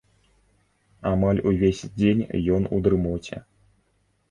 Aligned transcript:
Амаль 1.09 1.43
увесь 1.51 1.83
дзень 1.99 2.25
ён 2.57 2.67
у 2.79 2.83
дрымоце. 2.87 3.35